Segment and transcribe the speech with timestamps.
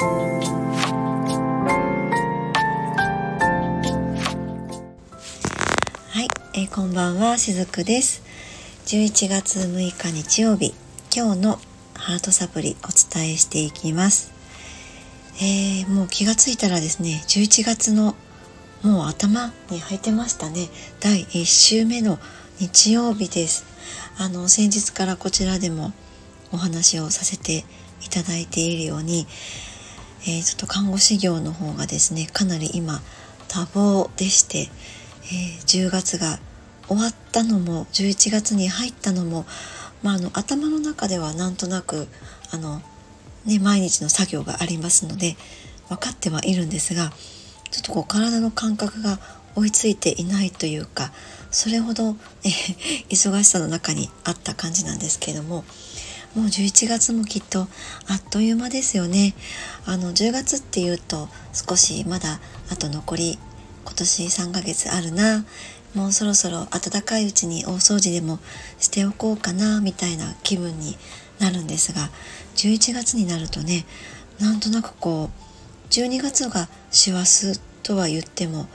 [0.00, 0.04] は
[6.22, 8.22] い、えー、こんばんはしずくです。
[8.86, 10.72] 11月6日日曜日
[11.12, 11.58] 今日の
[11.94, 14.30] ハートサプリお伝えしていきます。
[15.38, 18.14] えー、もう気がついたらですね11月の
[18.84, 20.68] もう頭に入ってましたね。
[21.00, 22.20] 第1週目の
[22.60, 23.66] 日曜日です。
[24.16, 25.92] あの先日からこちらでも
[26.52, 27.64] お話をさせて
[28.04, 29.26] いただいているように、
[30.22, 33.00] えー、ちょっと看護師業の方がですねかなり今
[33.48, 36.38] 多忙でして、えー、10月が
[36.88, 39.44] 終わったのも11月に入ったのも、
[40.02, 42.08] まあ、あの頭の中ではなんとなく
[42.50, 42.80] あの
[43.44, 45.36] ね、毎日の作業がありますので
[45.88, 47.12] 分かってはいるんですが
[47.70, 49.18] ちょっとこう体の感覚が
[49.54, 51.12] 追いついていないというか
[51.50, 52.48] それほど、え
[53.08, 55.64] 忙しさの中にあった感じなんですけれども
[56.38, 57.66] もう11月もきっと
[58.06, 59.34] あっという間ですよね。
[59.86, 62.38] あの10月っていうと少しまだ
[62.70, 63.38] あと残り
[63.84, 65.44] 今年3ヶ月あるな
[65.96, 68.38] もうそろそろ暖かいうちに大掃除でも
[68.78, 70.96] しておこうかなみたいな気分に
[71.40, 72.08] なるんですが
[72.54, 73.84] 11月になるとね
[74.38, 78.68] なんとなくこう12月が師走とは言っても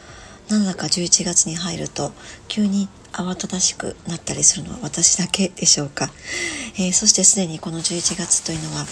[0.49, 2.11] なんだか11月に入ると
[2.49, 6.09] 急に慌ただしくなったりするのは私だけでしょうか、
[6.75, 8.85] えー、そしてすでにこの11月というのは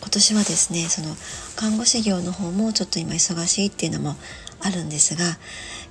[0.00, 1.08] 今年はですねその
[1.56, 4.16] 看護師業の方もちょっと今忙しいっていうのも
[4.60, 5.24] あるんですが、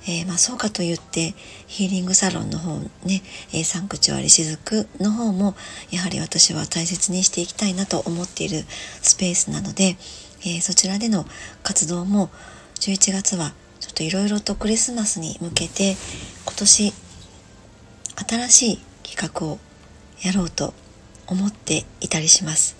[0.06, 1.34] えー、まあ、そうかと言って
[1.66, 5.54] ヒーリングサロンの方ね、えー、サンクチュアリ雫の方も
[5.90, 8.64] やはり私は大切にしていきたいなと思っている
[9.02, 9.96] スペースなので、
[10.46, 11.24] え、そちらでの
[11.62, 12.30] 活動も
[12.80, 15.96] 11月はちょっといろいろとクリスマスに向けて
[16.44, 16.92] 今年
[18.16, 19.58] 新しい企画を
[20.22, 20.74] やろうと
[21.26, 22.76] 思っていたりします。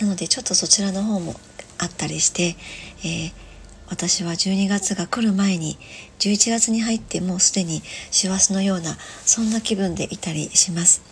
[0.00, 1.34] なのでちょっとそちらの方も
[1.78, 2.56] あったりして、
[3.04, 3.46] えー
[3.88, 5.78] 私は12月が来る前に
[6.18, 11.02] 11月に入ってもうすでに師走のようなそんな気分でいたりします、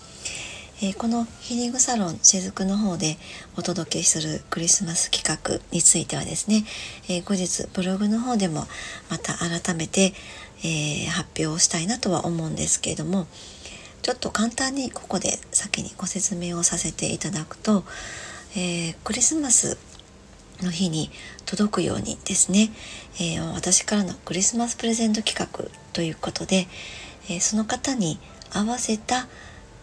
[0.82, 3.16] えー、このヒーリングサロン雫の方で
[3.56, 6.64] お届けするクリスマス企画についてはですね、
[7.08, 8.66] えー、後日ブログの方でも
[9.08, 10.12] また改めて、
[10.64, 13.28] えー、発表をしたいなとは思うんですけれども
[14.04, 17.84] ちょっと簡単にここで先にご説明をさせていただくと、
[18.54, 19.78] えクリスマス
[20.62, 21.10] の日に
[21.46, 22.70] 届くようにですね、
[23.16, 26.66] えー、私からのクリスマスプレゼント企画ということで、
[27.30, 28.18] えー、その方に
[28.52, 29.26] 合わせた、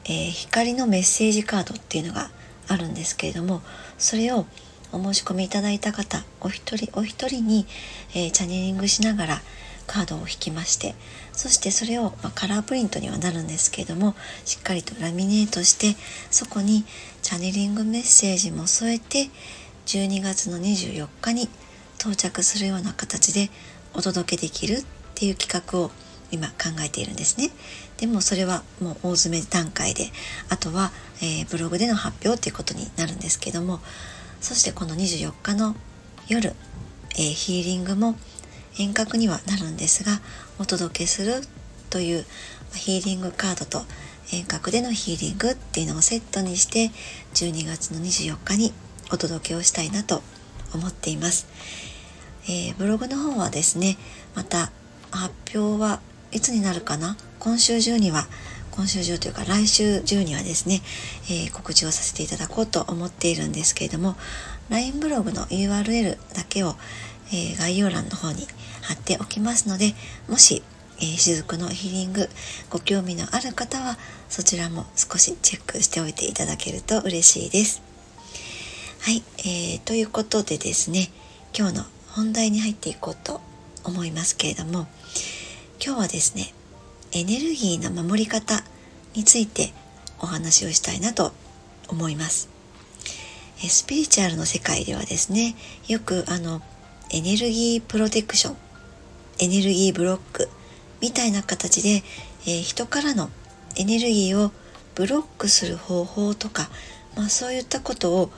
[0.05, 2.29] えー、光のメッセージカードっていうのが
[2.67, 3.63] あるんですけれども
[3.97, 4.45] それを
[4.91, 7.65] お申し込みいただいた方お一人お一人に、
[8.13, 9.41] えチャネリングしながら
[9.87, 10.93] カードを引きまして
[11.33, 14.15] そしてそれを、まあ、カラープリントにはなるんですけれども
[14.45, 15.97] しっかりとラミネートして
[16.29, 16.83] そこに
[17.21, 19.29] チャネリングメッセージも添えて
[19.85, 21.49] 12月の24日に
[21.99, 23.49] 到着するような形で
[23.93, 25.91] お届けできるっていう企画を
[26.31, 27.49] 今考えているんですね。
[27.97, 30.09] でもそれはもう大詰め段階で
[30.49, 33.79] あとは、えー、ブログでの発表っていうことになるんですけども
[34.39, 35.75] そしてこの24日の
[36.27, 36.55] 夜、
[37.11, 38.15] えー、ヒーリングも
[38.79, 40.21] 遠隔にはなるんですが
[40.59, 41.41] お届けする
[41.89, 42.25] という
[42.73, 43.83] ヒーリングカードと
[44.33, 46.91] 遠隔でのヒーリングっていうのをセットにして
[47.33, 48.73] 12月の24日に
[49.11, 50.21] お届けをしたいなと
[50.73, 51.47] 思っています。
[52.45, 53.97] えー、ブログの方はですね、
[54.35, 54.71] また
[55.11, 55.99] 発表は
[56.31, 57.17] いつになるかな？
[57.39, 58.27] 今週中には
[58.71, 60.81] 今週中というか来週中にはですね、
[61.25, 64.15] えー、告知をさせていただこうと思っているんですけれども
[64.69, 66.75] LINE ブログの URL だけを、
[67.27, 68.47] えー、概要欄の方に
[68.81, 69.93] 貼っておきますので
[70.27, 70.63] もし、
[70.99, 72.29] えー、雫のヒーリング
[72.69, 73.97] ご興味のある方は
[74.29, 77.81] そちらも少しチェックしておいていただけると嬉しいです。
[79.01, 81.09] はい、えー、ということでですね
[81.57, 83.41] 今日の本題に入っていこうと
[83.83, 84.87] 思いますけれども
[85.83, 86.53] 今日はですね
[87.11, 88.63] エネルギーの守り方
[89.15, 89.73] について
[90.19, 91.33] お話をしたいなと
[91.87, 92.49] 思います
[93.57, 95.55] スピリチュアルの世界ではですね
[95.87, 96.61] よくあの
[97.09, 98.57] エネルギープロテクション
[99.41, 100.47] エネルギーブロック
[101.01, 102.03] みたいな形で、
[102.45, 103.29] えー、人からの
[103.75, 104.51] エネルギーを
[104.95, 106.69] ブロックする方法とか、
[107.17, 108.31] まあ、そういったことを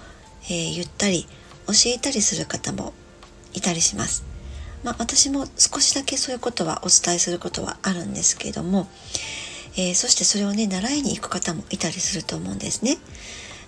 [0.50, 1.28] えー、言ったり
[1.68, 2.94] 教えたりする方も
[3.54, 4.26] いたりします。
[4.84, 8.88] まあ、私も少しだけそういうことはお伝えすることはあるんですけども、
[9.78, 12.98] えー、そしてそれをね習いに行く方もいたりすると思うんですね。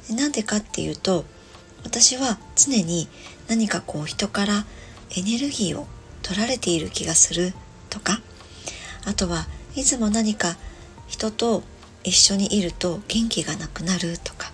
[0.10, 1.24] なんでかっていうと
[1.84, 3.08] 私は常に
[3.48, 4.66] 何かこう人から
[5.16, 5.88] エネルギーを
[6.26, 7.54] 取られている気がする
[7.92, 8.20] とか
[9.06, 9.46] あとは
[9.76, 10.58] いつも何か
[11.06, 11.62] 人と
[12.04, 14.52] 一緒にいると元気がなくなるとか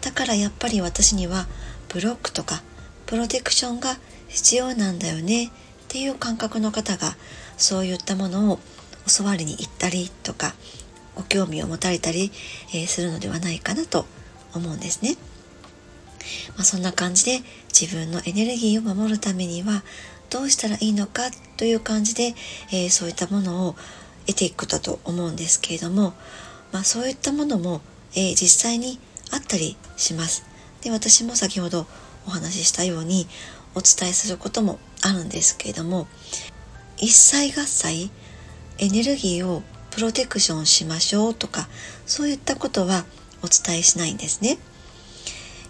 [0.00, 1.46] だからやっぱり私には
[1.92, 2.62] ブロックとか
[3.04, 5.50] プロテクションが必要なんだよねっ
[5.88, 7.16] ていう感覚の方が
[7.58, 8.58] そういったものを
[9.18, 10.54] 教わりに行ったりとか
[11.16, 12.32] ご興味を持たれたり、
[12.72, 14.06] え、するのではないかなと
[14.54, 15.16] 思うんですね。
[16.56, 19.82] まあ、そんな感じで自分のエネルギーを守るためには
[20.30, 22.34] どうしたらいいのかという感じで、
[22.70, 23.76] えー、そういったものを
[24.26, 26.14] 得ていくことだと思うんですけれども、
[26.72, 27.80] まあ、そういったものも、
[28.14, 28.98] えー、実際に
[29.32, 30.44] あったりします。
[30.82, 31.86] で私も先ほど
[32.26, 33.26] お話ししたように
[33.74, 36.06] お伝えすることもあるんですけれども
[36.96, 38.10] 一切合切
[38.78, 41.68] エネルギーをプロテクションしましょうとか
[42.06, 43.04] そういったことは
[43.42, 44.58] お伝えしないんですね。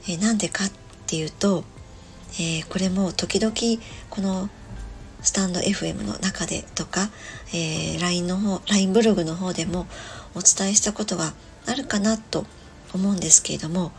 [0.05, 0.71] えー、なんでかっ
[1.07, 1.65] ていうと、
[2.35, 3.55] えー、これも時々
[4.11, 4.49] この
[5.23, 7.11] スタンド FM の中でとか、
[7.55, 9.87] えー、LINE の方 LINE ブログの方でも
[10.35, 11.33] お伝えしたことが
[11.67, 12.45] あるかなと
[12.93, 13.93] 思うんですけれども、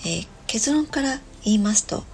[0.00, 2.04] えー、結論から言いますと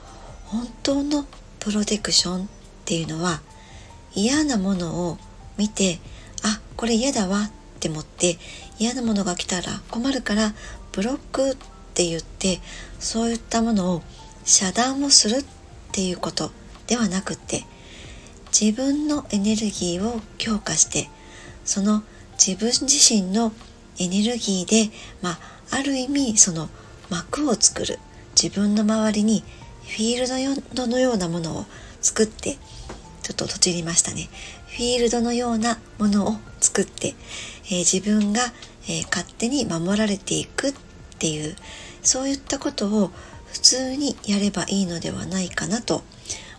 [0.46, 1.26] 本当の
[1.60, 2.48] プロテクションっ
[2.84, 3.40] ていうのは
[4.14, 5.18] 嫌なものを
[5.56, 6.00] 見て
[6.42, 7.50] あこれ嫌だわっ
[7.80, 8.38] て思って
[8.78, 10.54] 嫌なものが来たら困るから
[10.92, 11.56] ブロックっ
[11.94, 12.60] て言って
[12.98, 14.02] そういったものを
[14.44, 15.44] 遮断をするっ
[15.92, 16.50] ていうこと。
[16.88, 17.64] ではなくって
[18.58, 21.08] 自分のエネルギーを強化して
[21.64, 22.02] その
[22.44, 23.52] 自分自身の
[23.98, 24.90] エネルギーで、
[25.22, 25.38] まあ、
[25.70, 26.68] ある意味その
[27.10, 27.98] 膜を作る
[28.40, 29.44] 自分の周りに
[29.82, 31.64] フィールドのようなものを
[32.00, 32.56] 作って
[33.22, 34.28] ちょっととちりましたね。
[34.68, 37.14] フィールドのようなものを作って、
[37.66, 38.40] えー、自分が、
[38.84, 40.74] えー、勝手に守られていくっ
[41.18, 41.56] ていう
[42.02, 43.10] そういったことを
[43.46, 46.02] 普通にやればいいのではないかなと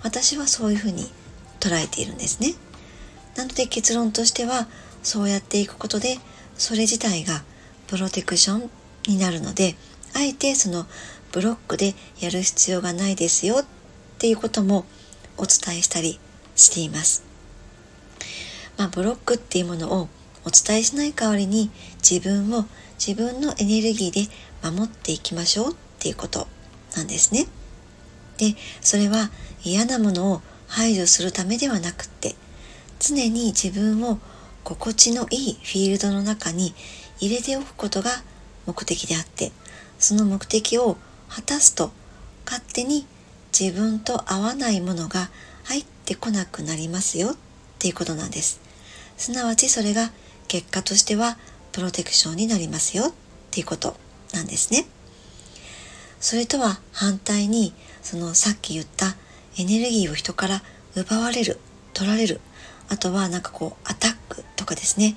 [0.03, 1.09] 私はそういうふうに
[1.59, 2.53] 捉えているんですね。
[3.35, 4.67] なので結論としては
[5.03, 6.17] そうやっていくことで
[6.57, 7.43] それ自体が
[7.87, 8.69] プロテクション
[9.07, 9.75] になるので
[10.13, 10.85] あえてその
[11.31, 13.65] ブロックでやる必要がないですよっ
[14.17, 14.85] ていうことも
[15.37, 16.19] お伝えしたり
[16.55, 17.23] しています。
[18.77, 20.09] まあ、ブロックっていうものを
[20.45, 22.65] お伝えしない代わりに自分を
[22.97, 24.29] 自分のエネルギーで
[24.63, 26.47] 守っていきましょうっていうこと
[26.95, 27.47] なんですね。
[28.37, 29.31] で、それは
[29.63, 32.35] 嫌なものを排除するためではなくって
[32.99, 34.19] 常に自分を
[34.63, 36.73] 心地のいいフィールドの中に
[37.19, 38.11] 入れておくことが
[38.65, 39.51] 目的であって
[39.97, 40.97] その目的を
[41.27, 41.91] 果たすと
[42.45, 43.05] 勝手に
[43.57, 45.29] 自分と合わないものが
[45.63, 47.35] 入ってこなくなりますよっ
[47.79, 48.61] ていうことなんです。
[49.17, 50.11] すなわちそれが
[50.47, 51.37] 結果としては
[51.71, 53.13] プロテクションになりますよっ
[53.51, 53.95] ていうこと
[54.33, 54.85] なんですね。
[56.19, 59.15] それとは反対にそのさっき言った
[59.59, 60.63] エネルギーを人から
[60.95, 61.59] 奪われる
[61.93, 62.39] 取られる。
[62.87, 65.15] あとはなんかこうアタックとかですね。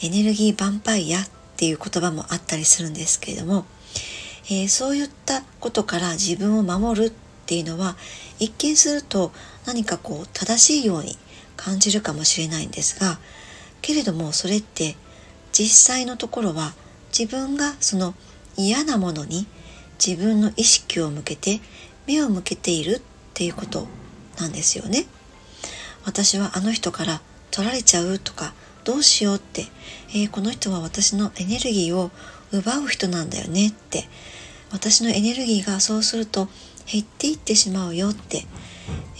[0.00, 3.66] エネルギーヴァンパイアっていう言葉もあったりするんですけれども、
[4.46, 7.12] えー、そういったことから自分を守るっ
[7.46, 7.96] ていうのは
[8.38, 9.32] 一見すると
[9.66, 11.18] 何かこう正しいように
[11.56, 13.18] 感じるかもしれないんですが
[13.82, 14.96] けれどもそれって
[15.52, 16.72] 実際のところは
[17.16, 18.14] 自分がその
[18.56, 19.46] 嫌なものに
[20.04, 21.60] 自分の意識を向けて
[22.06, 23.02] 目を向けている
[23.40, 23.86] っていうこと
[24.38, 25.06] なんですよね。
[26.04, 28.52] 私はあの人から取られちゃうとか
[28.84, 29.64] どうしようって、
[30.10, 32.10] えー、この人は私のエネルギーを
[32.52, 34.04] 奪う人なんだよねって
[34.72, 36.48] 私のエネルギーがそうすると
[36.86, 38.44] 減っていってしまうよって、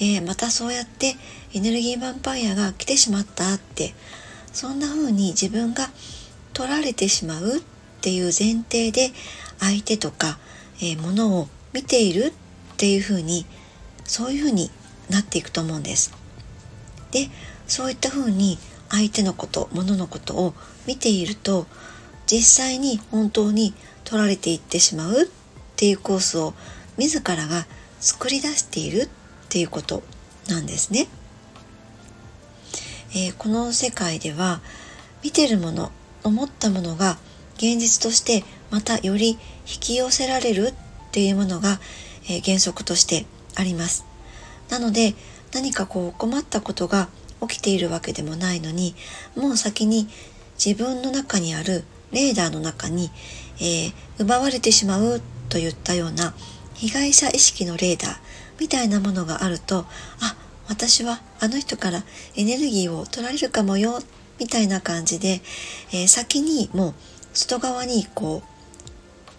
[0.01, 1.15] えー、またそうやって
[1.55, 3.95] エネルギーヴァンパイアが来てしまったって
[4.53, 5.89] そんな風に自分が
[6.53, 7.61] 取られてしまうっ
[8.03, 9.12] ていう前提で
[9.61, 10.39] 相手とか、
[10.83, 12.35] えー、ものを見ている
[12.75, 13.47] っていう風に
[14.11, 14.73] そういう風に
[15.09, 16.12] なっていくと思うんです。
[17.12, 17.29] で
[17.69, 21.69] そういった風に相手のこと物のことを見ていると
[22.26, 25.26] 実際に本当に取られていってしまうっ
[25.76, 26.55] ていうコースを
[26.97, 27.67] 自らが
[28.00, 29.09] 作り出しているっ
[29.49, 30.02] ていうこと
[30.49, 31.07] なんですね。
[33.12, 34.61] えー、この世界では
[35.23, 35.93] 見てるもの
[36.25, 37.17] 思ったものが
[37.59, 39.38] 現実としてまたより引
[39.79, 40.75] き寄せられるっ
[41.12, 41.79] ていうものが、
[42.25, 43.25] えー、原則として
[43.61, 44.05] あります。
[44.71, 45.14] なので
[45.52, 47.09] 何かこう困ったことが
[47.40, 48.95] 起きているわけでもないのに
[49.37, 50.09] もう先に
[50.64, 53.11] 自分の中にあるレーダーの中に、
[53.59, 56.35] えー、奪われてしまうといったような
[56.75, 58.17] 被害者意識のレーダー
[58.61, 59.87] みたいなものがあると
[60.21, 60.37] あ
[60.69, 62.05] 私はあの人から
[62.37, 63.99] エネルギーを取られるかもよ
[64.38, 65.40] みたいな感じで、
[65.93, 66.95] えー、先にもう
[67.33, 68.43] 外側にこ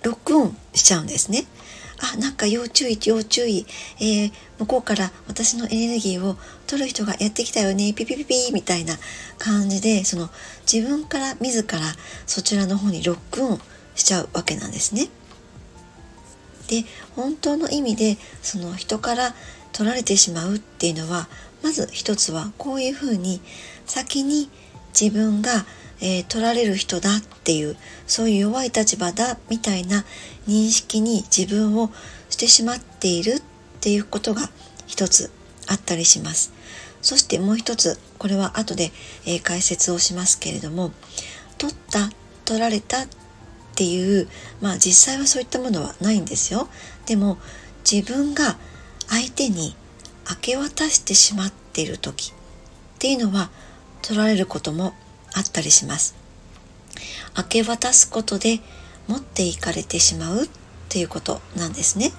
[0.04, 1.46] うロックオンしちゃうんですね。
[2.01, 3.65] あなんか要注意要注意、
[4.00, 6.36] えー、向こうから私のエネルギーを
[6.67, 8.96] 取る人がやってきたよねピピピピみたいな
[9.38, 10.29] 感じでその
[10.72, 11.79] 自分から自ら
[12.25, 13.62] そちらの方にロックオン
[13.96, 15.10] しちゃうわけなんですね。
[16.67, 19.36] で本当の意味でその人から
[19.74, 21.27] 取られてしまうっていうのは
[21.62, 23.41] まず一つはこういうふうに
[23.86, 24.50] 先に
[25.00, 25.65] 自分が、
[26.00, 27.75] えー、取られる人だっていう
[28.08, 30.05] そういう弱い立場だみたいな
[30.48, 31.92] 認識に自分を
[32.30, 33.42] してしまっているっ
[33.80, 34.50] ていうことが
[34.88, 35.32] 一つ
[35.68, 36.52] あったりします。
[37.02, 38.92] そしてもう一つこれは後で、
[39.26, 40.92] え、解説をしますけれども
[41.58, 42.12] 取った
[42.46, 43.08] 取られたっ
[43.76, 44.28] ていう
[44.62, 46.68] まあ実際はそういったものはないんですよ。
[47.06, 47.38] でも
[47.90, 48.58] 自分が
[49.08, 49.76] 相手に
[50.30, 52.34] 明け渡してしまっている時っ
[53.00, 53.50] ていうのは
[54.02, 54.94] 取られることも
[55.34, 56.16] あったりします。
[57.38, 58.60] 明け渡すことで
[59.12, 60.50] 持っていかれてしまうっ
[60.88, 62.13] ていうことなんですね。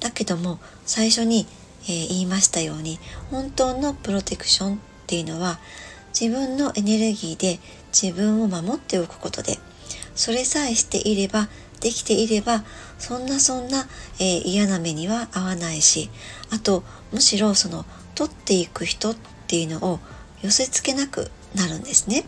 [0.00, 1.46] だけども最初に、
[1.82, 2.98] えー、言いましたように
[3.30, 5.58] 本当のプロテクションっていうのは
[6.18, 7.58] 自分のエネルギーで
[7.92, 9.58] 自分を守っておくことで
[10.14, 11.48] それさえしていれば
[11.80, 12.64] できていれば
[12.98, 13.86] そんなそんな、
[14.18, 16.08] えー、嫌な目には合わないし
[16.50, 17.84] あとむしろその
[18.14, 20.00] 取っていく人っていうのを
[20.42, 22.24] 寄せ付けなくなるんですね。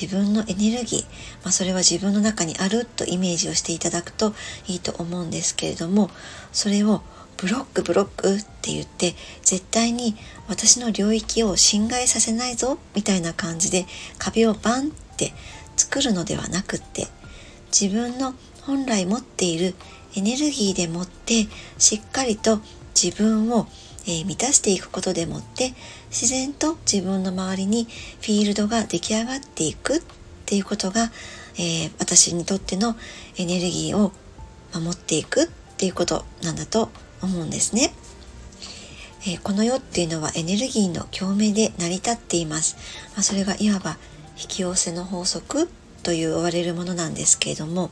[0.00, 1.02] 自分のエネルギー、
[1.44, 4.34] まあ、それは自分の中にあるとイメージをしていただくと
[4.66, 6.10] いいと思うんですけれども
[6.52, 7.02] それを
[7.36, 10.16] ブロックブロックって言って絶対に
[10.48, 13.86] 私の領域を侵害させないぞみたいな感じで
[14.18, 15.32] 壁をバンって
[15.76, 17.06] 作るのではなくって
[17.72, 19.74] 自分の本来持っている
[20.16, 21.46] エネルギーでもって
[21.78, 22.60] しっかりと
[22.94, 23.66] 自分を、
[24.06, 25.72] えー、満たしていくことでもって
[26.10, 30.02] 自然と自分の周りにフィールドが出来上がっていくっ
[30.46, 31.10] ていうことが、
[31.56, 32.96] えー、私にとっての
[33.36, 34.12] エネルギーを
[34.74, 36.90] 守っていくっていうことなんだと
[37.22, 37.92] 思うんですね。
[39.26, 42.76] えー、この世っていうのはエネルギーの共鳴で成り立っています。
[43.14, 43.96] まあ、それがいわば
[44.36, 45.70] 引き寄せの法則
[46.02, 47.90] という言われるものなんですけれども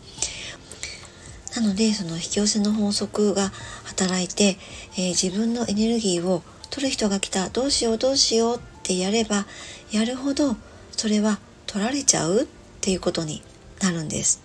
[1.55, 3.51] なのでその引き寄せの法則が
[3.85, 4.57] 働いて、
[4.97, 7.51] えー、自分のエネルギーを取る人が来た。
[7.51, 9.47] どうしようどうしようってやれば
[9.91, 10.57] やるほど
[10.93, 12.47] それは取られちゃうっ
[12.81, 13.43] ていうことに
[13.81, 14.43] なるんです。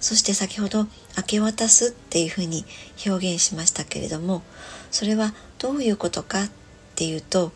[0.00, 2.64] そして先ほど明け渡すっていうふうに
[3.06, 4.42] 表現しましたけれども
[4.90, 6.50] それはどういうことかっ
[6.94, 7.50] ていうと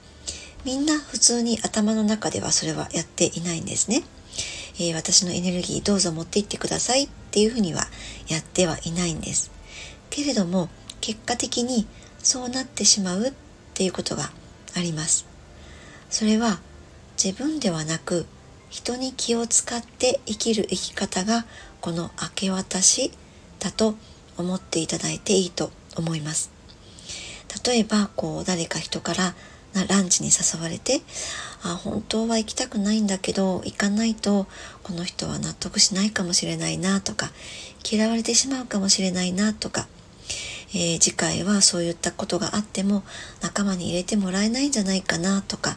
[0.64, 4.02] みんな普通に頭の中ではそれはやっていないんですね。
[4.78, 7.04] えー、私のエネルギーどうぞ持っていってください。
[7.04, 7.86] っっていうふうには
[8.26, 9.52] やってはいないんです。
[10.10, 10.68] けれども
[11.00, 11.86] 結果的に
[12.18, 13.32] そうなってしまうっ
[13.72, 14.32] ていうことが
[14.76, 15.26] あります。
[16.10, 16.58] それは
[17.22, 18.26] 自分ではなく
[18.68, 21.46] 人に気を使って生きる生き方が
[21.80, 23.12] この明け渡し
[23.60, 23.94] だと
[24.36, 26.50] 思っていただいていいと思います。
[27.64, 29.34] 例えばこう誰か人から
[29.74, 31.00] なランチに誘われて
[31.62, 34.46] あ本当は行きたくないんだけど行かないと
[34.82, 37.30] この人は納得しないかもしれないなとか
[37.88, 39.86] 嫌われてしまうかもしれないなとか、
[40.74, 43.02] えー、次回はそういったことがあっても
[43.42, 45.76] 仲間に入れてもらえないんじゃないかなとか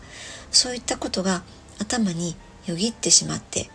[0.51, 1.43] そういったことが
[1.79, 2.35] 頭に
[2.65, 3.69] よぎってしまって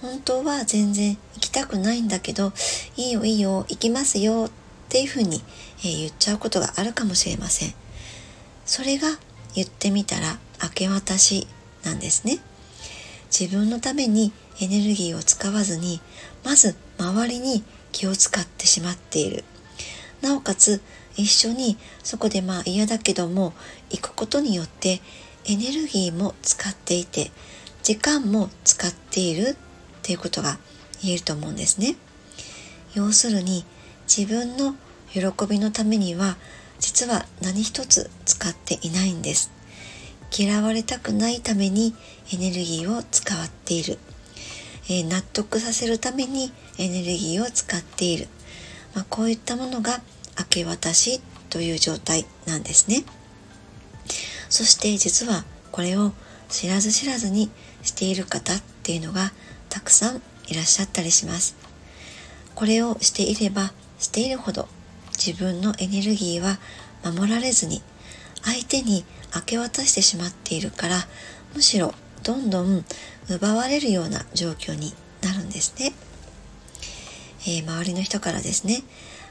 [0.00, 2.52] 本当は全然行きたくないんだけど
[2.96, 4.50] いいよいいよ行きますよっ
[4.88, 5.42] ていうふうに、
[5.80, 7.81] えー、言っちゃうことがあるかもしれません。
[8.64, 9.08] それが
[9.54, 11.46] 言ってみたら明け渡し
[11.84, 12.38] なんですね。
[13.36, 16.00] 自分のためにエネルギーを使わずに
[16.44, 19.44] まず周りに気を使ってしまっている。
[20.20, 20.80] なおかつ
[21.16, 23.52] 一緒にそこでまあ嫌だけども
[23.90, 25.00] 行くことによって
[25.44, 27.30] エネルギーも使っていて
[27.82, 29.56] 時間も使っているっ
[30.02, 30.58] ていうことが
[31.02, 31.96] 言えると思うんですね。
[32.94, 33.64] 要するに
[34.06, 34.74] 自分の
[35.12, 36.36] 喜びのためには
[36.82, 39.52] 実は何一つ使っていないんです。
[40.36, 41.94] 嫌われたくないために
[42.32, 43.98] エネルギーを使っている、
[44.90, 48.26] え、納得させるためにエネルギーを使っている、
[48.94, 50.00] まあ、こういったものが
[50.38, 51.20] 明け渡し
[51.50, 53.04] という状態なんですね。
[54.48, 56.12] そして実はこれを
[56.48, 57.48] 知らず知らずに
[57.82, 59.32] している方っていうのが
[59.68, 61.54] たくさんいらっしゃったりします。
[62.56, 64.68] これをしていればしているほど
[65.24, 66.58] 自分のエネルギーは
[67.04, 67.80] 守られずに
[68.42, 70.96] 相手に明け渡してしまっているから
[71.54, 72.84] むしろどんどん
[73.28, 75.92] 奪われるような状況になるんですね、
[77.46, 78.82] えー、周りの人からですね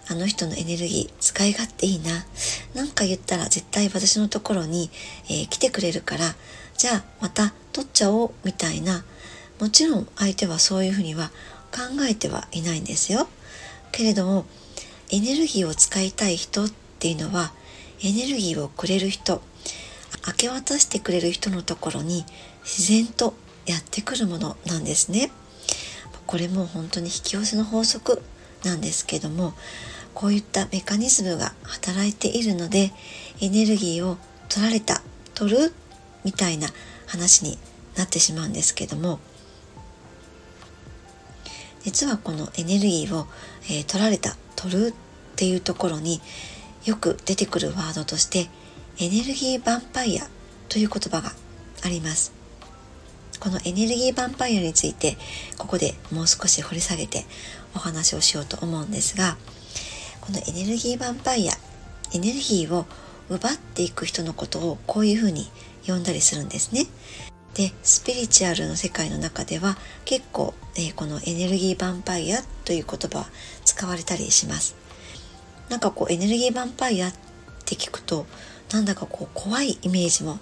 [0.09, 2.25] あの人のエネルギー使い勝手いいな
[2.73, 4.89] 何か言ったら絶対私のところに、
[5.25, 6.35] えー、来てくれるから
[6.77, 9.03] じゃあまた取っちゃおうみたいな
[9.59, 11.31] もちろん相手はそういうふうには
[11.71, 13.27] 考えてはいないんですよ。
[13.91, 14.45] けれども
[15.11, 17.51] エネルギーを使いたい人っていうのは
[18.03, 19.41] エネルギーをくれる人
[20.25, 22.25] 明け渡してくれる人のところに
[22.63, 23.33] 自然と
[23.65, 25.31] やってくるものなんですね。
[26.27, 28.21] これも本当に引き寄せの法則
[28.63, 29.53] なんですけども
[30.13, 32.91] こういったメカニズムが働いているので
[33.41, 35.01] エネルギーを取られた
[35.33, 35.73] 取る
[36.23, 36.69] みたいな
[37.07, 37.57] 話に
[37.97, 39.19] なってしまうんですけども
[41.83, 43.27] 実はこのエネルギーを、
[43.65, 44.93] えー、取られた取るっ
[45.35, 46.21] ていうところに
[46.85, 48.49] よく出てくるワードとして
[48.99, 50.27] エネルギーヴァンパイア
[50.69, 51.31] という言葉が
[51.83, 52.33] あります
[53.39, 55.17] このエネルギーヴァンパイアについて
[55.57, 57.25] ここでもう少し掘り下げて
[57.75, 59.37] お話をしようと思うんですが
[60.21, 61.53] このエネルギーヴァンパイア
[62.13, 62.85] エネルギーを
[63.29, 65.49] 奪っていく人のことをこういうふうに
[65.87, 66.85] 呼んだりするんですね。
[67.61, 73.25] でスピリチュアルの世界の中では結構、えー、このエネルギーヴァンパイアという言葉は
[73.65, 74.75] 使われたりします。
[75.69, 77.13] なんかこうエネルギーヴァンパイアっ
[77.65, 78.25] て聞くと
[78.73, 80.39] なんだかこう怖いイメージも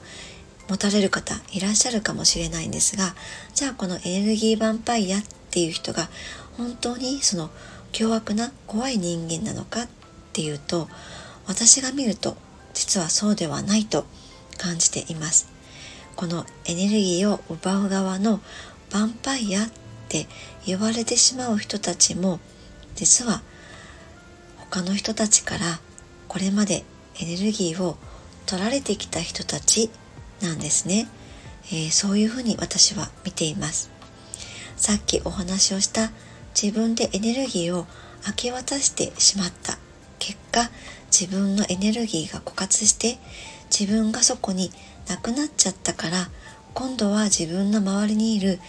[0.70, 3.14] 持たれる方いらっしゃるかもしれないんですが
[3.54, 5.22] じゃあこのエネルギーヴァンパイアっ
[5.52, 6.08] ていう人が
[6.58, 7.50] 本当にその
[7.92, 9.88] 凶悪な怖い人間なのかっ
[10.32, 10.88] ていうと
[11.48, 12.38] 私が見ると
[12.74, 14.06] 実はそうではないと
[14.58, 15.59] 感じています。
[16.20, 18.42] このエネルギーを奪う側の
[18.90, 19.70] ヴァンパイアっ
[20.10, 20.28] て
[20.66, 22.42] 言われてしまう人たちも
[22.94, 23.42] 実は
[24.58, 25.80] 他の人たちから
[26.28, 26.84] これまで
[27.22, 27.96] エネルギーを
[28.48, 29.92] 取られてきた人たち
[30.42, 31.08] なんですね、
[31.68, 33.90] えー、そういうふうに私は見ています。
[34.76, 36.12] さっきお話をした
[36.54, 37.88] 自分でエネルギーを
[38.28, 39.78] 明け渡してしまった
[40.20, 40.70] 結果
[41.12, 43.18] 自分のエネルギーが枯渇して
[43.70, 44.72] 自分がそこに
[45.08, 46.30] なくなっちゃったから
[46.74, 48.60] 今度は自分の周りにいる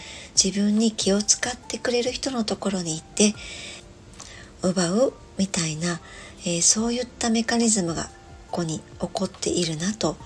[0.41, 3.33] 自分に気を使ってくれる人のところに行って
[4.63, 5.99] 奪うみたいな、
[6.45, 8.05] えー、そういったメカニズムが
[8.49, 10.17] ここに起こっているなと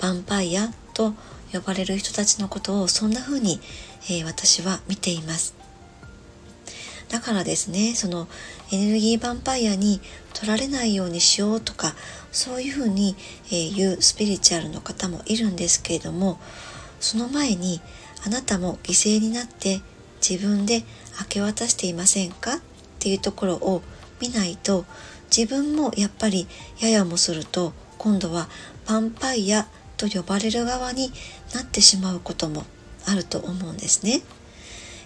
[0.00, 1.14] ヴァンパイアと
[1.52, 3.60] 呼ばれる人たちのことをそんな風に、
[4.04, 5.57] えー、私は見ています。
[7.08, 8.28] だからですねその
[8.70, 10.00] エネルギーヴァンパイアに
[10.34, 11.94] 取られないようにしようとか
[12.30, 13.16] そういうふうに、
[13.50, 16.38] え、言うスピリチュアルの方もいるんですけれども
[17.00, 17.80] その前に
[18.26, 19.80] あなたも犠牲になって
[20.20, 20.84] 自分で
[21.20, 22.56] 明け渡していませんか？
[22.56, 22.60] っ
[22.98, 23.82] ていうところを
[24.20, 24.84] 見ないと
[25.34, 26.48] 自分もやっぱり
[26.80, 28.48] ややもすると今度は
[28.86, 31.12] ヴァンパイアと呼ばれる側に
[31.54, 32.64] なってしまうことも
[33.06, 34.22] あると思うんですね。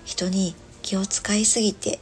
[0.04, 2.00] 人に気を使いすぎて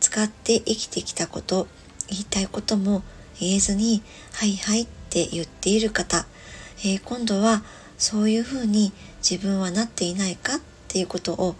[0.00, 1.68] 使って生きてきたこと
[2.08, 3.02] 言いたいことも
[3.38, 4.02] 言えずに
[4.34, 6.26] 「はいはい」って言っている方、
[6.80, 7.62] えー、今度は
[7.98, 11.54] そういうふうに自分はなっていないかっていうことを、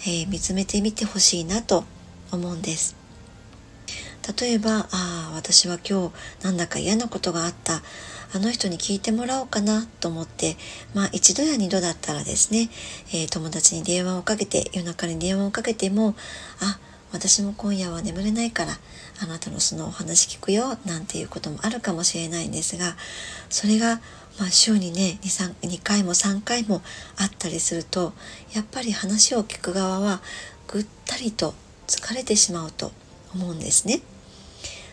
[0.00, 1.84] えー、見つめてみてほしいなと
[2.32, 2.96] 思うんです。
[4.38, 6.10] 例えば、ああ、私は今
[6.40, 7.82] 日なんだか嫌なことがあった。
[8.34, 10.56] あの人に聞いてもらおうかなと思って、
[10.92, 12.68] まあ一度や二度だったらですね、
[13.12, 16.16] えー、友達に電話をかけて、夜中に電話をかけても、
[16.60, 16.80] あ、
[17.12, 18.72] 私も今夜は眠れないから、
[19.22, 22.96] あなたのそのお話聞くよ、なんていうこともあるかもしれないんですが、
[23.50, 24.00] それが、
[24.40, 26.82] まあ、週にね2、2回も3回も
[27.16, 28.14] あったりすると、
[28.52, 30.20] やっぱり話を聞く側は
[30.66, 31.54] ぐったりと
[31.86, 32.90] 疲れてしまうと
[33.32, 34.00] 思うんですね。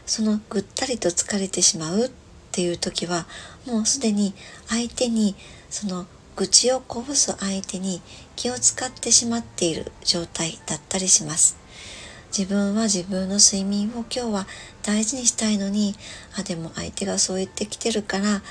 [0.05, 2.11] そのぐったりと疲れてしまうっ
[2.51, 3.25] っていう時は
[3.65, 4.33] もうすでに
[4.67, 5.35] 相手に
[5.69, 8.01] その愚痴をこぼす相手に
[8.35, 11.57] 気を使ってしまっている状態だったりします。
[12.37, 14.47] 自分は自分の睡眠を今日は
[14.83, 15.95] 大事にしたいのに
[16.37, 18.41] あでも相手がそう言ってきてるから、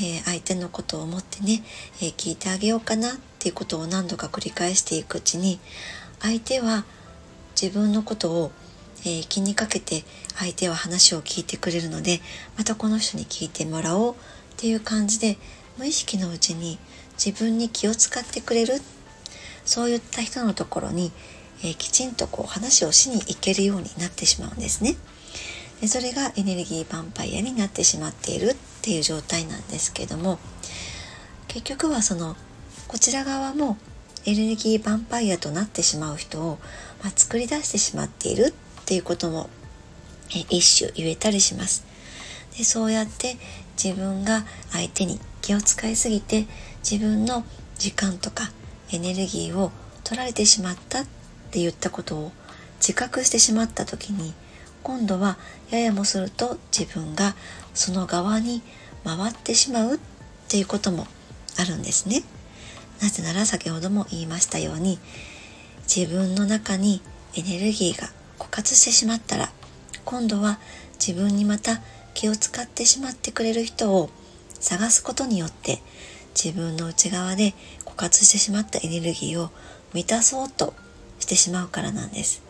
[0.00, 1.64] えー、相手のことを思ってね、
[2.00, 5.58] えー、聞いてあげようかなっていうことを何度か繰り返していくうちに
[6.20, 6.84] 相手は
[7.60, 8.52] 自分のことを
[9.04, 10.04] えー、気にかけて
[10.36, 12.20] 相手は話を聞いてくれるので
[12.56, 14.16] またこの人に聞いてもらおうっ
[14.56, 15.36] ていう感じで
[15.78, 16.78] 無意識のうちに
[17.22, 18.74] 自分に気を使ってくれる
[19.64, 21.12] そういった人のところに、
[21.62, 24.96] えー、きちんとこう話をしに行けるようになってしまうんですね。
[25.80, 30.38] でそれがエネルギーヴァンパイアになってしまっているっていう状態なんですけども
[31.48, 32.36] 結局はその
[32.88, 33.76] こちら側も
[34.24, 36.58] エネルギーヴァンパイアとなってしまう人を、
[37.02, 39.48] まあ、作り出してしまっているっていうことも、
[40.30, 41.84] え一種言えたりします。
[42.56, 43.36] でそうやって
[43.82, 46.46] 自分が相手に気を使いすぎて
[46.88, 47.44] 自分の
[47.78, 48.50] 時間とか
[48.92, 49.72] エネルギーを
[50.04, 51.06] 取られてしまったっ
[51.50, 52.32] て言ったことを
[52.76, 54.34] 自覚してしまった時に
[54.82, 55.36] 今度は
[55.70, 57.34] ややもすると自分が
[57.72, 58.62] その側に
[59.04, 59.98] 回ってしまうっ
[60.48, 61.06] ていうことも
[61.58, 62.22] あるんですね。
[63.00, 64.98] なぜなら先ほども言いましたように
[65.82, 67.02] 自分の中に
[67.36, 69.50] エネルギーが枯渇してしまったら
[70.04, 70.58] 今度は
[70.94, 71.80] 自分にまた
[72.14, 74.10] 気を使ってしまってくれる人を
[74.60, 75.80] 探すことによって
[76.34, 79.50] 自分の内側で枯渇してしまったエネルギーを
[79.92, 80.74] 満たそうと
[81.18, 82.42] してしまうからなんです。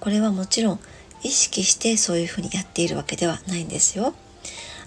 [0.00, 0.80] これはもちろん
[1.22, 4.14] 意識してそういうふうにやっているわけではないんですよ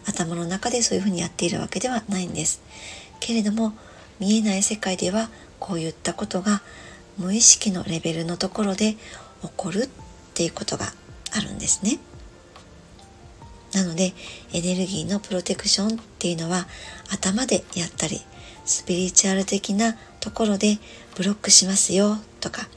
[0.07, 2.61] 頭の中でそういうふうにやっているわけではないんです
[3.19, 3.73] けれども
[4.19, 6.61] 見えない世界ではこういったことが
[7.17, 8.97] 無意識のレベルのところで起
[9.55, 9.89] こる
[10.41, 10.91] っていうことが
[11.33, 11.99] あるんですね。
[13.73, 14.13] なので
[14.53, 16.65] エネルギーのプロテクションっていうのは
[17.13, 18.19] 頭でやったり
[18.65, 20.79] スピリチュアル的なところで
[21.15, 22.67] ブロックしますよとか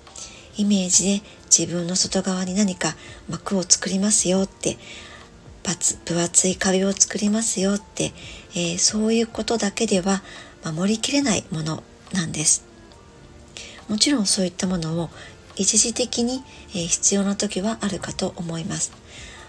[0.59, 2.97] イメージで自分の外側に何か
[3.31, 4.77] 膜を作りますよって
[6.05, 8.13] 分厚い壁を作りますよって、
[8.55, 10.23] えー、そういうことだけでは
[10.63, 12.67] 守りきれないものなんです。
[13.89, 15.11] もちろんそういったものを
[15.57, 16.43] 一時的に、
[16.75, 18.93] え、必要な時はあるかと思います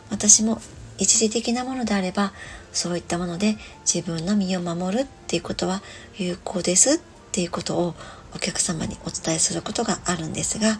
[0.10, 0.62] 私も
[0.98, 2.32] 一時的なものであれば
[2.72, 5.82] そういったもので自分の身を守るっていうことは
[6.18, 7.00] 有効ですっ
[7.32, 7.96] ていうことを
[8.36, 10.80] お客様にお伝えすることがあるんですが、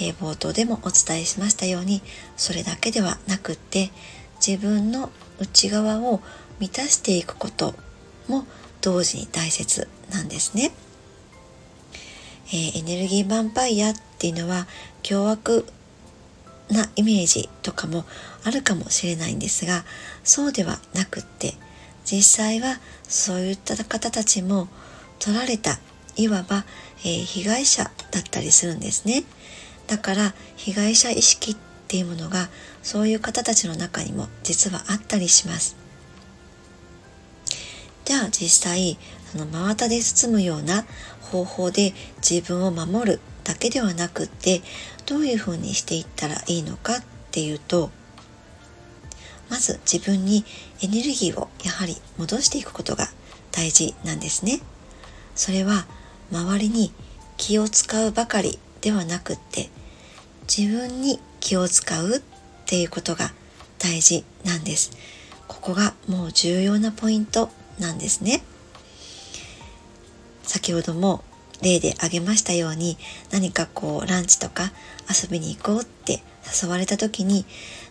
[0.00, 2.02] えー、冒頭でもお伝えしましたように
[2.36, 3.90] それだけではなくって
[4.44, 6.20] 自分の内側を
[6.58, 7.74] 満たしていくこと
[8.26, 8.44] も
[8.80, 10.72] 同時に大切なんですね。
[12.48, 14.66] えー、エネルギーヴァンパイアっっていうのは
[15.04, 15.64] 凶悪
[16.70, 18.04] なイメージとかも
[18.44, 19.84] あるかもしれないんですが
[20.24, 21.54] そうではなくって
[22.04, 24.66] 実際はそういった方たちも
[25.20, 25.78] 取られた
[26.16, 26.64] いわば、
[27.04, 29.22] えー、被害者だったりするんですね。
[29.86, 32.48] だから被害者意識っていうものが
[32.82, 35.76] そういう方たちの中にも実はあったりします。
[38.04, 38.98] じゃあ実際
[39.30, 40.84] その真綿で包むような
[41.20, 41.92] 方法で
[42.26, 44.60] 自分を守るだけではなくって
[45.06, 47.90] どういうふうにしていったらいいのかっていうと
[49.48, 50.44] まず自分に
[50.82, 53.08] エネルギーをやはり戻していくことが
[53.50, 54.60] 大事なんですね。
[55.34, 55.86] それは
[56.30, 56.92] 周りに
[57.38, 59.70] 気を使うばかりではなくって
[60.46, 62.20] 自分に気を使うっ
[62.66, 63.32] ていうことが
[63.78, 64.90] 大事なんです。
[65.46, 68.42] ここがもう重要なポイントなんですね。
[70.42, 71.24] 先ほども
[71.62, 72.96] 例で挙げましたように
[73.30, 74.72] 何かこうランチとか
[75.08, 76.22] 遊びに行こうって
[76.62, 77.44] 誘われた時に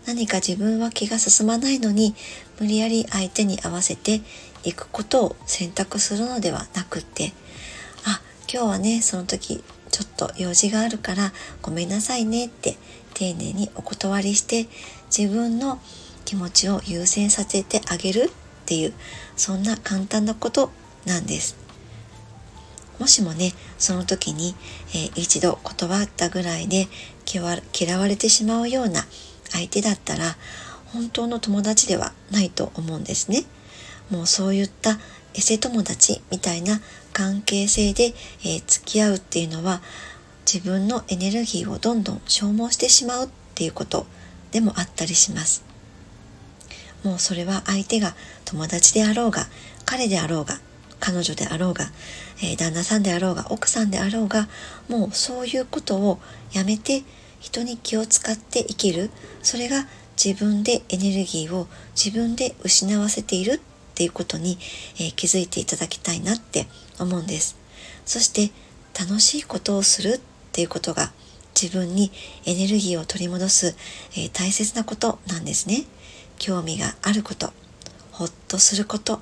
[0.05, 2.15] 何か自分は気が進まないのに
[2.59, 4.21] 無理やり相手に合わせて
[4.63, 7.33] いくことを選択するのではなくって
[8.05, 12.77] あ今日はねその時ちょっと用事があるからごめんなさいねって
[13.13, 14.67] 丁寧にお断りして
[15.15, 15.79] 自分の
[16.25, 18.29] 気持ちを優先させてあげるっ
[18.65, 18.93] ていう
[19.35, 20.71] そんな簡単なこと
[21.05, 21.66] なんです。
[22.99, 24.55] もしもねその時に、
[24.89, 26.87] えー、一度断ったぐらいで
[27.31, 27.43] 嫌
[27.97, 29.05] われてしまうような
[29.51, 30.35] 相手だったら
[30.87, 33.43] 本当の友達ではないと思うんですね。
[34.09, 34.97] もうそういった
[35.33, 36.79] エセ友達みたいな
[37.13, 39.81] 関係性で、えー、付き合うっていうのは
[40.51, 44.07] 自分のエネルギーをどんどん消耗してしまうっていうこと
[44.51, 45.63] でもあったりします。
[47.03, 49.47] もうそれは相手が友達であろうが
[49.85, 50.59] 彼であろうが
[50.99, 51.85] 彼女であろうが、
[52.39, 54.47] えー、旦那さんであろうが奥さんであろうが
[54.89, 56.19] もうそういうことを
[56.53, 57.03] やめて
[57.39, 59.11] 人に気を使って生きる。
[59.43, 59.87] それが
[60.23, 63.59] 自分でエネルギーを自分で失わせているっ
[63.93, 64.57] ていうことに、
[64.95, 66.67] えー、気づいていただきたいなって
[66.99, 67.55] 思うんです。
[68.05, 68.51] そして
[68.99, 70.19] 楽しいことをするっ
[70.51, 71.11] ていうことが
[71.59, 72.11] 自分に
[72.45, 73.75] エネルギーを取り戻す、
[74.13, 75.85] えー、大切なことなんですね。
[76.39, 77.51] 興味があること
[78.11, 79.21] ほっとすること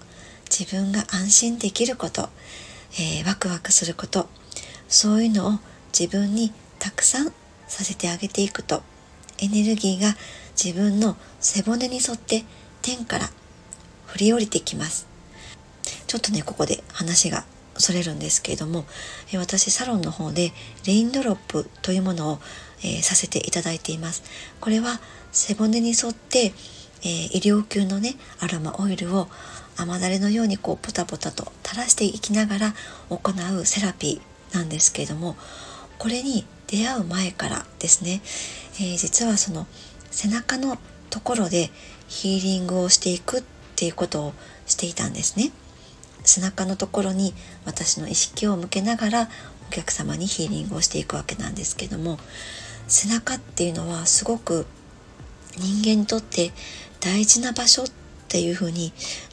[0.58, 2.30] 自分が安心できること、
[2.94, 4.30] えー、ワクワクすること
[4.88, 5.52] そういうのを
[5.98, 7.34] 自分にたくさん
[7.68, 8.82] させてあげていくと
[9.39, 10.15] エネルギーが
[10.52, 12.46] 自分の背骨に沿って
[12.82, 13.26] 天から
[14.13, 15.08] 降り降りてきます。
[16.08, 17.44] ちょっとねここで話が
[17.78, 18.86] それるんですけれども
[19.36, 20.54] 私サロンの方で
[20.86, 22.39] レインドロップというものを、
[22.80, 24.24] えー、させていただいています。
[24.62, 25.02] これは
[25.34, 26.54] 背骨に沿って、
[27.02, 29.28] えー、医療級のねアロマオイルを
[29.78, 32.74] 雨だれのようにこうポタポタと垂らしていきながら
[33.10, 35.36] 行うセラピーなんですけれども
[35.98, 38.22] これに出会う前からですね、
[38.76, 39.68] えー、実はその
[40.12, 40.78] 背中の
[41.10, 41.70] ところで
[42.08, 43.44] ヒーリングをしていくっ
[43.76, 44.34] ていうことを
[44.66, 45.52] していたんですね。
[46.24, 47.34] 背中のところに
[47.66, 49.30] 私の意識を向けながら
[49.68, 52.18] お客様にヒーリングをしていくわけなんですけども
[52.88, 54.66] 背中っていうのはすごく
[55.58, 56.52] 人間にとって
[57.00, 58.92] 大事な場所ってっていうふうに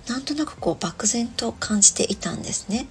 [0.08, 2.86] なんとなくこう漠然と感じていたんですね。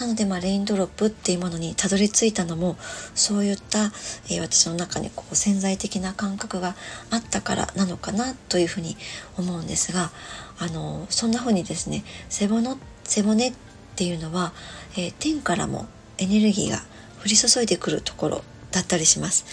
[0.00, 2.76] なので、まあ、レインドロップっていうものにたどり着いたのも
[3.14, 3.92] そういった、
[4.30, 6.74] えー、私の中にこう潜在的な感覚が
[7.10, 8.96] あったからなのかなというふうに
[9.36, 10.10] 思うんですが
[10.58, 13.52] あのそんなふうにですね背骨背骨っ
[13.94, 14.54] ていうのは、
[14.96, 16.78] えー、天からもエネルギーが
[17.22, 19.44] 降り注いでくるところだったりします、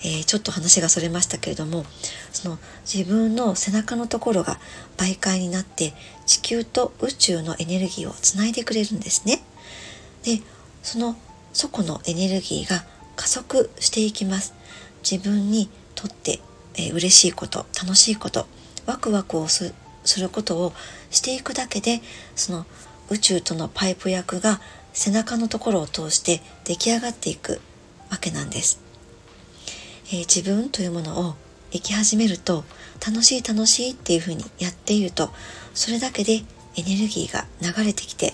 [0.00, 1.84] えー、ちょっと話がそれましたけれども
[2.32, 2.58] その
[2.90, 4.58] 自分の背中のところが
[4.96, 5.94] 媒介になって
[6.26, 9.42] 地球と宇宙のエネルギーをつないでくれるんですね。
[10.22, 10.40] で
[10.82, 11.16] その
[11.52, 12.84] そこのエネルギーが
[13.16, 14.54] 加速していきます。
[15.08, 16.40] 自分にとって、
[16.76, 18.46] えー、嬉しいこと楽しいこと
[18.86, 19.72] ワクワクをす
[20.18, 20.72] ることを
[21.10, 22.00] していくだけで
[22.34, 22.66] その
[23.10, 24.60] 宇宙とのパイプ役が
[24.92, 27.60] 背中のところを通して出来上がっていく。
[28.10, 28.80] わけなんです、
[30.08, 31.34] えー、自分というものを
[31.70, 32.64] 生き始めると
[33.06, 35.30] 楽しい楽しいっていうふうにやっていると
[35.74, 36.42] それだけで
[36.76, 38.32] エネルギーが流れてきて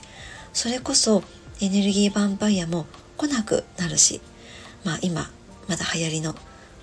[0.52, 1.22] それこそ
[1.60, 4.20] エネルギーヴァンパイアも来なくなるし
[4.84, 5.30] まあ今
[5.68, 6.34] まだ流行りの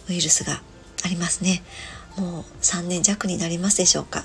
[0.10, 0.62] ウイルスが
[1.04, 1.62] ありますね。
[2.18, 4.24] もう3年弱になりますでしょうか。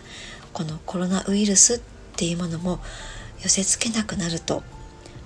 [0.52, 1.80] このコロナウイルスっ
[2.16, 2.78] ていうものも
[3.42, 4.62] 寄せ付けなくなると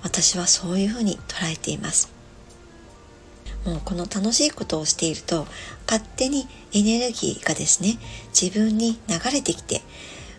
[0.01, 2.16] 私はそういうふうに捉えています。
[3.67, 5.45] もうこの楽しいことをしていると
[5.85, 7.99] 勝手にエネルギーがですね
[8.29, 9.81] 自分に流れてきて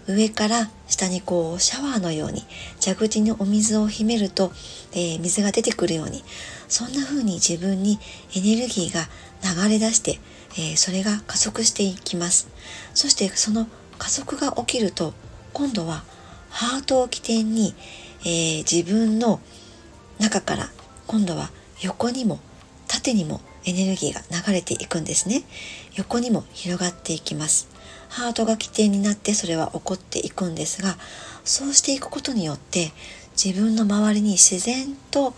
[0.07, 2.43] 上から下にこうシャワーのように
[2.83, 4.51] 蛇口にお水を秘めると、
[4.93, 6.25] えー、水が出てくるように
[6.69, 7.99] そんな風に自分に
[8.35, 9.03] エネルギーが
[9.43, 10.19] 流れ出して、
[10.53, 12.49] えー、それが加速していきます。
[12.95, 15.13] そしてその加速が起きると
[15.53, 16.05] 今度は
[16.49, 17.75] ハートを起点に、
[18.23, 19.41] えー、自分の
[20.19, 20.71] 中から
[21.07, 21.51] 今度は
[21.83, 22.41] 横にも
[22.89, 25.43] 縦にもエネルギーが流れていくんですね。
[25.95, 27.69] 横にも広がっていきます。
[28.09, 30.97] ハートが起点になってそれは起こっていくんですが
[31.45, 32.93] そうしていくことによって
[33.43, 35.35] 自分の周りに自然と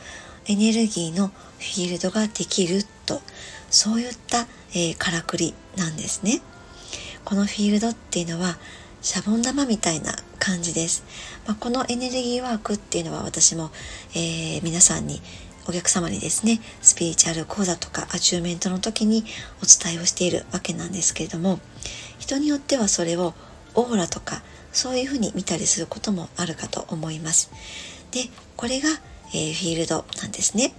[0.47, 3.21] エネルギーのフィールドができると
[3.71, 6.41] そういった、えー、からくりなんですね。
[7.25, 8.57] このフィールドっていうのは
[9.03, 11.05] シャボン玉みたいな感じです、
[11.47, 13.71] まあ、このエネルギーワークっていうのは私も、
[14.15, 15.21] えー、皆さんに
[15.67, 19.25] お客様にですねスピリチュアル講座とかアチューメントの時に
[19.63, 21.61] お伝えをしているわけなんですけれども
[22.19, 23.35] 人によってはそれを
[23.75, 24.43] オーラとか
[24.73, 27.51] そういうふうに見たりすることもあるかと思います。
[28.13, 28.25] で
[28.57, 28.89] これが、
[29.33, 30.73] えー、フィールドなんですね。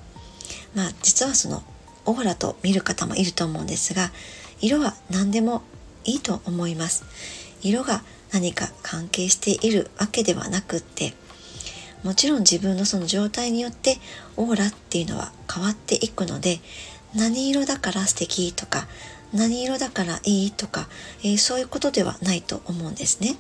[0.76, 1.64] まあ実はその
[2.06, 4.12] オーラと見る方もいると思うんですが
[4.60, 5.62] 色は何でも
[6.04, 7.04] いいと思います。
[7.62, 11.14] 色が何か関係しているわけではなくって
[12.04, 13.98] もちろん自分のその状態によって
[14.38, 16.60] オーラっていうのは変わっていくので
[17.16, 18.88] 何色だから素敵とか
[19.34, 20.88] 何色だからいいとか、
[21.24, 23.38] えー、そういうことではないと思うんですね。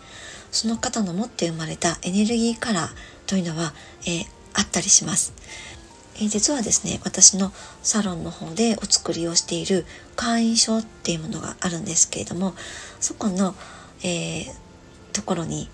[0.51, 2.89] その方の持って生まれたエネルギーカラー
[3.25, 3.73] というのは、
[4.05, 5.33] えー、あったりします。
[6.21, 7.51] え、実はですね、私の
[7.83, 12.53] サロンの方でお作りをしている会員証っていうものがあるんですけれども、
[12.99, 13.55] そこの、
[14.03, 14.45] え
[15.13, 15.69] ところに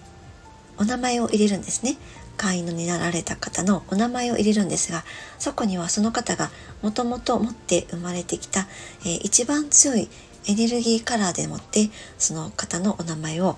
[0.77, 1.97] お名前を入れるんですね。
[2.37, 5.03] 会員になられた方のお名前を入れるんですが
[5.39, 6.49] そこにはその方が
[6.81, 8.67] もともと持って生まれてきた、
[9.01, 10.07] えー、一番強い
[10.47, 13.57] エネルギーカラーでもってその方のお名前を、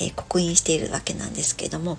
[0.00, 1.98] え、刻印しているわけなんですけれども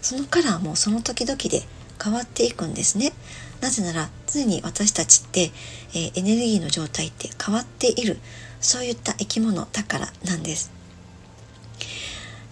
[0.00, 1.62] そのカラーもその時々で
[2.02, 3.12] 変わっていくんですね。
[3.60, 5.50] なぜなら常に私たちって、
[5.94, 8.18] え、エネルギーの状態って変わっている
[8.60, 10.70] そういった生き物だからなんです。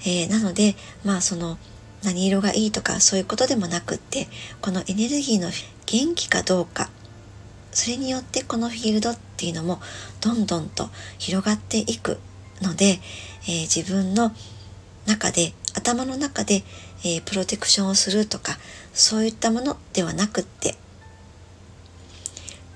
[0.05, 1.59] えー、なのでまあその
[2.05, 4.29] 何色がいいとかそういうことでもなくって
[4.61, 5.51] このエネルギーの
[5.87, 6.91] 元気かどうか
[7.73, 9.81] それによってこのフィールドっていうのも
[10.21, 12.19] どんどんと広がっていく
[12.61, 13.01] ので、
[13.45, 14.33] えー、自分の
[15.07, 16.63] 中で頭の中で、
[17.05, 18.59] えー、プロテクションをするとか
[18.93, 20.77] そういったものではなくって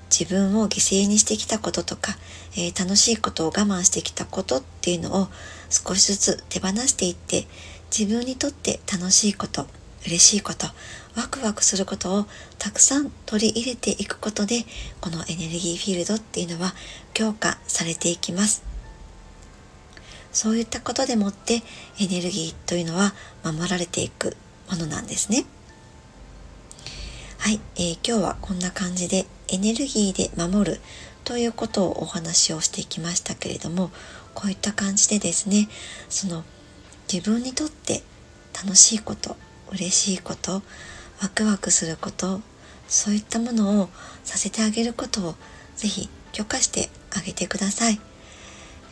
[0.09, 2.17] 自分を犠牲にしてきたこととか、
[2.53, 5.27] えー、楽しいことを我慢してきたことっていうのを
[5.69, 7.45] 少しずつ手放していって
[7.95, 9.67] 自分にとって楽しいこと
[10.05, 10.67] 嬉しいこと
[11.15, 12.25] ワクワクすることを
[12.59, 14.65] たくさん取り入れていくことで
[15.01, 16.73] このエネルギーフィールドっていうのは
[17.13, 18.63] 強化されていきます。
[20.31, 21.63] そういったことでもって
[21.99, 24.37] エネルギーというのは守られていく
[24.69, 25.45] ものなんですね。
[27.39, 30.81] はい、えー、今日はこんな感じでエネルギーで守る
[31.23, 33.89] ということをお話をしていきましたけれども
[34.33, 35.67] こういった感じでですね
[36.09, 36.43] その
[37.11, 38.03] 自分にとって
[38.53, 39.37] 楽しいこと
[39.71, 40.61] 嬉しいこと
[41.21, 42.41] ワクワクすること
[42.87, 43.89] そういったものを
[44.23, 45.35] させてあげることを
[45.75, 47.99] ぜひ許可してあげてください、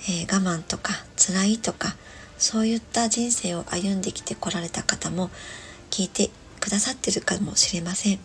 [0.10, 1.96] えー、我慢とか辛いとか
[2.38, 5.30] そういった人生を歩んできてこられた方も
[5.90, 8.20] 聞いてくださってるかもしれません、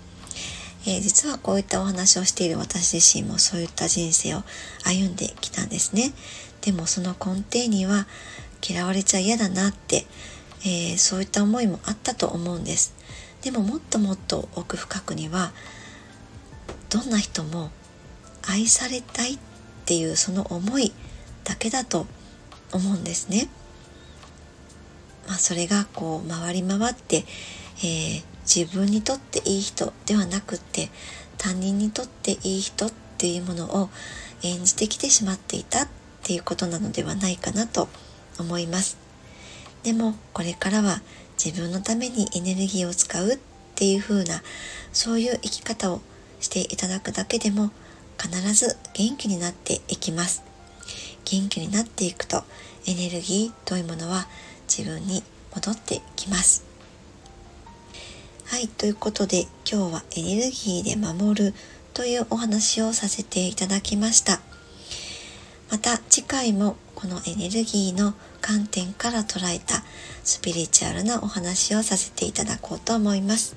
[0.87, 4.43] えー、実はこういったお話をしている私自身もそういった人生を
[4.85, 6.13] 歩んできたんですね。
[6.61, 8.07] でもその根底には
[8.67, 10.07] 嫌われちゃ嫌だなって、
[10.63, 12.95] えー、そういった思いもあったと思うんです
[13.43, 15.53] でももっともっと奥深くには
[16.91, 17.71] どんな人も
[18.47, 19.39] 愛されたいっ
[19.87, 20.93] ていうその思い
[21.45, 22.07] だけだと
[22.73, 23.49] 思うんですね。
[25.29, 27.25] まあ、それがこう回り回って、
[27.79, 30.91] えー、自分にとっていい人ではなくって
[31.39, 33.91] 他人にとっていい人っていうものを
[34.43, 35.89] 演じてきてしまっていたっ
[36.23, 37.89] ていうことなのではないかなと
[38.41, 38.99] 思います。
[39.83, 41.01] でもこれからは
[41.43, 43.39] 自分のためにエネルギーを使うっ
[43.75, 44.43] ていう風な
[44.93, 46.01] そういう生き方を
[46.41, 47.71] していただくだけでも
[48.19, 50.43] 必ず元気になっていきます。
[51.25, 52.45] 元気になっていくと
[52.87, 54.27] エネルギーというものは
[54.69, 55.23] 自分に
[55.55, 56.65] 戻ってきます。
[58.47, 61.55] はい、ということで今日はエネルギーで守る
[61.95, 64.41] というお話をさせていただきました。
[65.71, 69.83] また次回もこのエネルギーの観点から捉えた
[70.25, 73.57] スピリチュアルなお話をさせていただこうと思います。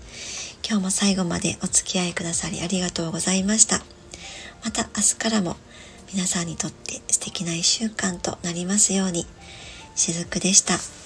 [0.68, 3.82] 今日も最後までお付き合いくださりありがとうございました。
[4.64, 5.58] また明日からも
[6.14, 9.26] 皆さんにとって素敵な一週間となりますように。
[9.96, 11.03] しずくでした。